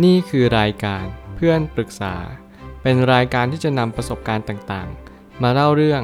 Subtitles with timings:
[0.00, 1.04] นี่คือรายการ
[1.36, 2.14] เพื่อนปรึกษา
[2.82, 6.02] เป็นรายการที่จะนำประสบการณ์ต่างๆ มาเล่าเรื่อง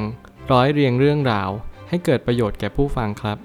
[0.53, 1.51] ร้อยเรียงเรื่องราว
[1.89, 3.39] ให้เกิดประโยชน์แก่ผู้ฟังครับ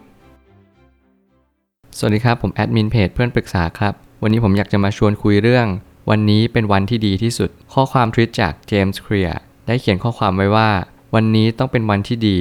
[1.97, 3.93] สวัสดีครับ ผมแอดมินเพจเพื่อนปรึกษาครับ
[4.23, 5.67] วันนี้ผมอยากจะมาชวนคุยเรื่อง
[6.09, 10.69] วันนี้เป็นวันที่ดีที่สุด ข้อความทวิตจากเจมส์เคลียร์ได้เขียนข้อความไว้ว่า
[11.15, 12.39] วันนี้ต้องเป็นวันที่ดี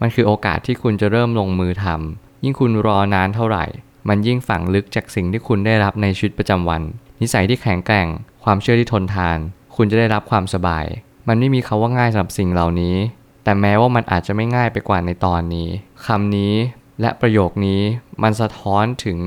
[0.00, 3.64] มันคือโอกาสที่คุณจะเริ่มลงมือทำยิ่งคุณรอนานเท่าไหร่
[4.08, 6.82] มันยิ่งฝังลึกจากสิ่งที่คุณได้รับในชีวิตประจำวัน
[7.20, 8.08] นิสัยที่แข็งแกร่ง
[8.44, 9.38] ความเชื่อที่ทนทาน
[9.76, 10.84] คุณจะได้รับความสบาย
[11.28, 12.96] มันไม่มีคาว่าง่ายสำหรับสิ่งเหล่านี้
[13.44, 15.68] แต่แม้ว่ามันอาจจะไม่ง่ายไปกว่าในตอนนี้
[16.06, 16.54] คำนี้
[17.00, 17.82] และประโยคนี้
[18.22, 19.18] มันสะท้อนถึง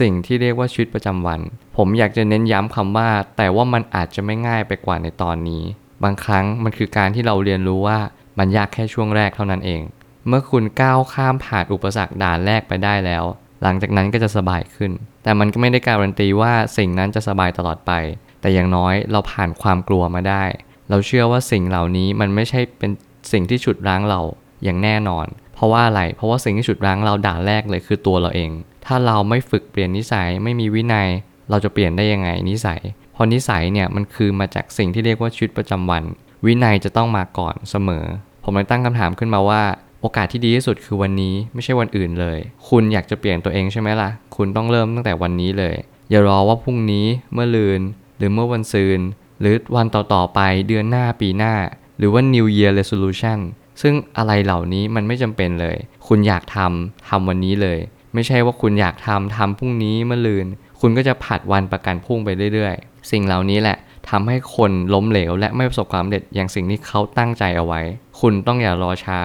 [0.00, 1.40] สิ่งที่เรียกว่าชีวิตประจำวัน
[1.76, 5.62] ผมอยากจะเน้นย้ำคำว่า แต่ว่ามันอาจจะไม่ง่ายไปกว่าในตอนนี้
[6.04, 7.98] บางครั้งมันคือการที่เราเรียนรู้ว่า
[8.38, 9.82] มันยากแค่ช่วงแรกเท่านั้นเอง
[10.28, 13.24] เมื่อคุณก้าวข้ามผ่านอุปสรรคด่านแรกไปได้แล้ว
[13.62, 14.90] หลังจากนั้นก็จะสบายขึ้น
[15.22, 17.92] แต่มันก็ไม่ได้การันตีว่าสิ่งนั้นจะสบายตลอดไป
[18.40, 20.44] แต่อย่างน้อยเราผ่านความกลัวมาได้
[20.90, 22.90] เราเชื่อว่าสิ่งเหล่านี้มันไม่ใช่เป็น
[23.32, 24.20] สิ่งที่ฉุดรั้งเรา
[24.64, 28.50] อย่างแน่นอน เพราะว่าอะไร เพราะว่าสิ่งที่ฉุดรั้งเราด่านแรกเลยคือตัวเราเอง
[28.86, 31.08] ถ้าเราไม่ฝึกเปลี่ยนนิสัยไม่มีวินัย
[31.50, 32.80] เราจะเปลี่ยนได้ยังไงนิสัย
[33.12, 36.02] เพราะนิสัยเนี่ยมันคือมาจากสิ่งที่เรียกว่าชีวิตประจำวัน
[36.46, 38.04] วินัยจะต้องมาก่อนเสมอ
[38.44, 39.62] ผมเลยตั้งคำถามขึ้นมาว่า
[40.04, 45.76] โอกาสที่ดีที่สุดคือวันนี้ไม่ใช่วันอื่นเลย คุณอยากจะเปลี่ยนตัวเองใช่ไหมล่ะ คุณต้องเริ่มตั้งแต่วันนี้เลย
[46.10, 47.80] อย่ารอว่าพรุ่งนี้เมื่อลืน
[48.18, 49.00] หรือเมื่อวันซืน
[49.40, 51.54] หรือวันต่อๆไปเดือนหน้าปีหน้า
[51.98, 53.38] หรือว่า New Year Resolution
[53.82, 55.76] ซึ่งอะไรเหล่านี้มันไม่จำเป็นเลย
[56.08, 57.78] คุณอยากทำทำวันนี้เลย
[58.14, 60.46] ไม่ใช่ว่าคุณอยากทำทำพรุ่งนี้เมื่อลืน
[60.80, 63.76] คุณก็จะผัดวันประกันพรุ่งไปเรื่อยๆ สิ่งเหล่านี้แหละ
[64.10, 67.80] ทำให้คนล้มเหลวและไม่ประสบความสำเร็จอย่างสิ่งที่เขาตั้งใจเอาไว้
[68.20, 69.20] คุณต้องอย่ารอช้า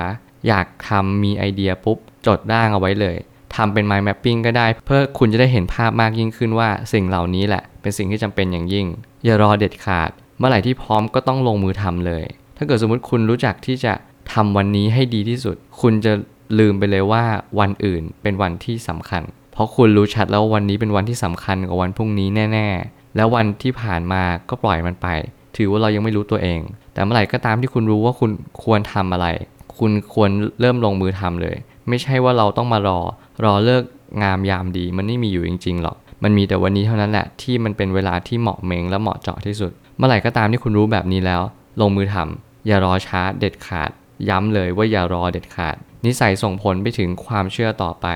[0.48, 3.18] อยากทำมีไอเดียปุ๊บ จดร่างเอาไว้เลย
[3.56, 8.86] ทำเป็น mind mapping ก็ได้ เพื่อคุณจะได้เห็นภาพมากยิ่งขึ้นว่าสิ่งเหล่านี้แหละ เป็นสิ่งที่จำเป็นอย่างยิ่ง
[9.26, 12.24] อย่ารอเด็ดขาด เมื่อไหร่ที่พร้อมก็ต้องลงมือทำเลย
[12.58, 13.94] ถ้าเกิดสมมติคุณรู้จักที่จะ
[14.34, 16.14] ทำวันนี้ให้ดีที่สุด คุณจะ
[16.60, 17.24] ลืมไปเลยว่า
[17.60, 19.24] วันอื่นเป็นวันที่สำคัญ
[19.54, 25.08] เพราะคุณรู้ชัดแล้ววันนี้เป็นวันที่สำคัญกว่าวันพรุ่งนี้แน่ ๆ แล้ววันที่ผ่านมาก็ปล่อยมันไป
[25.58, 26.60] ถือว่าเรายังไม่รู้ตัวเอง
[26.94, 28.32] แต่เมื่อไหร่ก็ตามที่คุณรู้ว่าคุณ
[28.64, 29.28] ควรทำอะไร
[29.80, 30.30] คุณควร
[30.60, 31.56] เริ่มลงมือทำเลย
[31.90, 33.00] ไม่ใช่ว่าเราต้องมารอ
[33.44, 33.84] รอเลิก
[34.24, 41.42] งามยามดี มันไม่มีอยู่จริง ๆ หรอก มันมีแต่วันนี้เท่านั้นแหละที่มันเป็นเวลาที่เหมาะเมงและเหมาะเจาะที่สุด เมื่อไหร่ก็ตามที่คุณรู้แบบนี้แล้ว
[41.82, 43.90] ลงมือทำอย่ารอช้าเด็ดขาด
[44.30, 48.08] ย้ำเลยว่าอย่ารอเด็ดขาด นิสัยส่งผลไปถึงความเชื่อต่อไป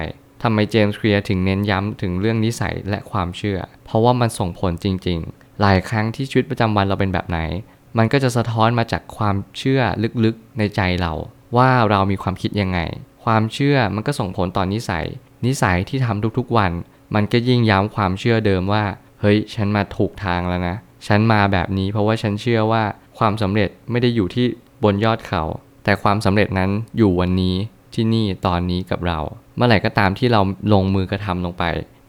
[0.43, 7.39] ทำไมเจมส์เคลียร์ถึงเน้นย้ำถึงเรื่องนิสัยและความเชื่อ เพราะว่ามันส่งผลจริง ๆ หลายครั้งที่ชีวิตประจำวันเราเป็นแบบไหน
[7.97, 9.81] มันก็จะสะท้อนมาจากความเชื่อ
[10.23, 11.13] ลึกๆในใจเรา
[11.57, 12.79] ว่าเรามีความคิดยังไง
[13.23, 15.05] ความเชื่อมันก็ส่งผลต่อนนิสัย
[15.45, 16.71] นิสัยที่ทำทุกๆวัน
[17.15, 18.83] มันก็ยิ่งย้ำความเชื่อเดิมว่า
[19.21, 20.75] เฮ้ย ฉันมาถูกทางแล้วนะ
[21.07, 22.83] ฉันมาแบบนี้เพราะว่าฉันเชื่อว่า
[23.19, 24.45] ความสำเร็จไม่ได้อยู่ที่
[24.83, 25.43] บนยอดเขา
[25.83, 27.55] แต่ความสำเร็จนั้นอยู่วันนี้
[27.93, 29.19] ที่นี่ตอนนี้กับเรา
[29.55, 30.41] เมื่อไหร่ก็ตามที่เรา
[30.73, 31.63] ลงมือกระทำลงไป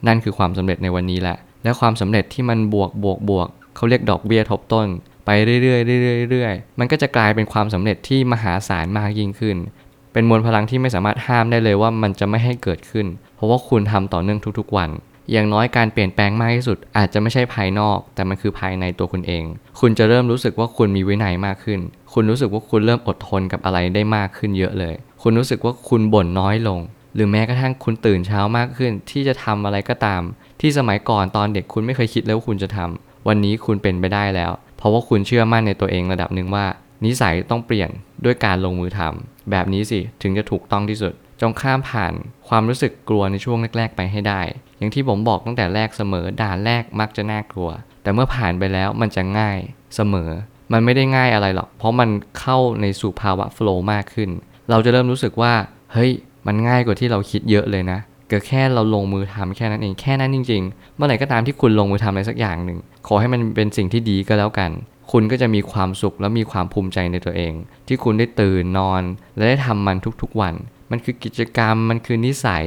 [0.07, 4.89] นั่นคือความสำเร็จในวันนี้แหละ และความสำเร็จที่มันบวกบวกบวกเขาเรียกดอกเบี้ยทบต้น
[5.27, 5.75] ไปเรื่อยๆเรื่
[6.15, 9.57] อยๆเรื่อยๆมันก็จะกลายเป็นความสำเร็จที่มหาศาลมากยิ่งขึ้น
[10.13, 13.07] เป็นมวลพลังที่ไม่สามารถห้ามได้เลยว่ามันจะไม่ให้เกิดขึ้น
[13.37, 14.91] เพราะว่าคุณทำต่อเนื่องทุกๆวัน
[15.33, 19.45] อย่างน้อยการเปลี่ยนแปลงมากที่สุด อาจจะไม่ใช่ภายนอก แต่มันคือภายในตัวคุณเอง
[19.81, 21.81] คุณจะเริ่มรู้สึกว่าคุณมีวินัยมากขึ้น
[22.13, 26.81] คุณรู้สึกว่าคุณเริ่มอดทนกับอะไรได้มากขึ้นเยอะเลย คุณรู้สึกว่าคุณบ่นน้อยลง
[27.15, 30.23] หรือแม้กระทั่งคุณตื่นเช้ามากขึ้น ที่จะทำอะไรก็ตาม
[30.61, 36.67] ที่สมัยก่อนตอนเด็กคุณไม่เคยคิดเลยว่าคุณจะทำวันนี้คุณเป็นไปได้แล้ว เพราะว่าคุณเชื่อมั่นในตัวเองระดับหนึ่งว่า
[37.05, 37.91] นิสัยต้องเปลี่ยน
[38.25, 42.13] ด้วยการลงมือทำแบบนี้สิถึงจะถูกต้องที่สุด จงข้ามผ่าน
[42.49, 44.41] ความรู้สึกกลัวในช่วงแรก ๆ ไปให้ได้
[44.79, 47.71] อย่างที่ผมบอกตั้งแต่แรกเสมอด่านแรกมักจะน่ากลัว
[48.03, 49.59] แต่เมื่อผ่านไปแล้วมันจะง่าย
[49.97, 50.31] เสมอ
[50.73, 52.11] มันไม่ได้ง่ายอะไรหรอก เพราะมัน
[52.41, 54.31] เข้าในสู่ภาวะโฟล์มากขึ้น
[54.71, 55.53] เราจะเริ่มรู้สึกว่า
[55.93, 56.13] เฮ้ย
[56.47, 57.99] มันง่ายกว่าที่เราคิดเยอะเลยนะ
[58.33, 64.71] กิดแค่เราลงมือทำแค่นั้นเองแค่นั้นจริง ๆ เมื่อไหร่ก็ตามที่คุณลงมือทำอะไรสักอย่างหนึ่งขอให้มันเป็นสิ่งที่ดีก็แล้วกัน
[65.13, 67.53] คุณก็จะมีความสุขและมีความภูมิใจในตัวเอง
[67.87, 69.03] ที่คุณได้ตื่นนอน
[69.37, 70.55] และได้ทำมันทุกๆวัน
[70.91, 72.65] มันคือกิจกรรมมันคือนิสัย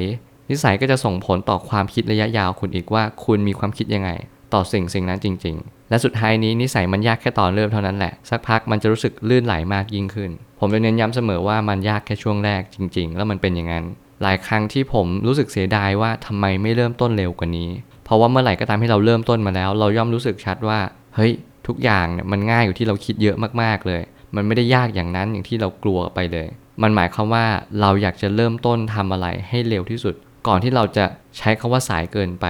[0.50, 4.10] นิสัยก็จะส่งผลต่อความคิดระยะยาวคุณอีกว่าคุณมีความคิดยังไง
[4.54, 13.86] ต่อสิ่งสิ่งนั้นจริง ๆ และสุดท้ายนี้นิสัยมันยากแค่ตอนเริ่มเท่านั้นแหละสักพักมันจะรู้สึกลื่นไหลมากยิ่งขึ้น ผมจะเน้นย้ำเสมอว่ามันยากแค่ช่วงแรกจริง ๆ แล้วมันเป็นอย่างนั้น
[14.22, 17.70] หลายครั้งที่ผมรู้สึกเสียดายว่าทำไมไม่เริ่มต้นเร็วกว่านี้
[18.06, 20.80] เพราะว่าเมื่อไหร่ก็ตามที่เราเริ่มต้นมาแล้ว เราย่อมรู้สึกชัดว่า
[21.16, 21.34] เฮ้ย
[21.68, 24.02] ทุกอย่างเนี่ยมันง่ายอยู่ที่เราคิดเยอะมากๆเลย
[24.36, 26.48] มันไม่ได้ยากอย่างนั้นอย่างที่เรากลัวไปเลย
[26.82, 27.46] มันหมายความว่า
[27.82, 30.16] เราอยากจะเริ่มต้นทำอะไรให้เร็วที่สุด
[30.48, 31.06] ก่อนที่เราจะ
[31.38, 32.46] ใช้คาว่าสายเกินไป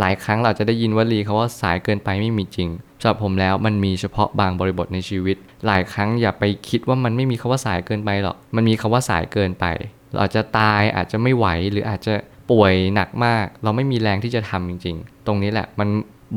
[0.00, 2.68] หลายครั้งเราจะได้ยินวลีเขาว่าสายเกินไปไม่มีจริง
[3.00, 5.36] สำหรับผมแล้วมันมีเฉพาะบางบริบทในชีวิต
[5.66, 9.66] หลายครั้งอย่าไปคิดว่ามันไม่มีคาว่าสายเกินไปหรอก มันมีคาว่าสายเกินไป
[10.14, 12.14] เราอาจจะตายอาจจะไม่ไหวหรืออาจจะ
[12.50, 15.88] ป่วยหนักมาก เราไม่มีแรงที่จะทำจริง ๆ ตรงนี้แหละมัน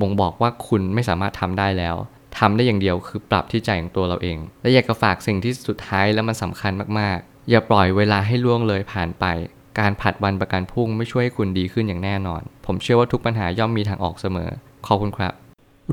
[0.02, 1.96] บ่งบอกว่าคุณไม่สามารถทำได้แล้ว
[2.40, 9.26] ทำได้อย่างเดียวคือปรับที่ใจของตัวเราเอง และอยากจะฝากสิ่งที่สุดท้ายแล้วมันสำคัญมากๆ อย่าปล่อยเวลาให้ล่วงเลยผ่านไป
[9.80, 14.50] การผัดวันประกันพรุ่งไม่ช่วยให้คุณดีขึ้นอย่างแน่นอน ผมเชื่อว่าทุกปัญหาย่อมมีทางออกเสมอ
[14.88, 15.34] ขอบคุณครับ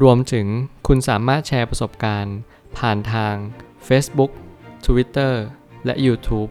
[0.02, 0.46] รวมถึง
[0.86, 2.36] คุณสามารถแชร์ประสบการณ์
[2.78, 3.34] ผ่านทาง
[3.88, 4.30] Facebook
[4.86, 5.34] Twitter
[5.86, 6.50] และ YouTube